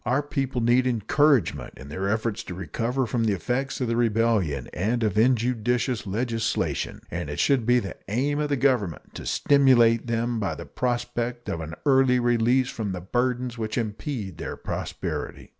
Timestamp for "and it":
7.11-7.37